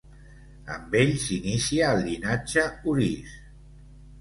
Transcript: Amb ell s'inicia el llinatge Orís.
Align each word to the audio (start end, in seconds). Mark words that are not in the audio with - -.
Amb 0.75 0.95
ell 1.01 1.11
s'inicia 1.25 1.91
el 1.97 2.01
llinatge 2.07 2.67
Orís. 2.95 3.37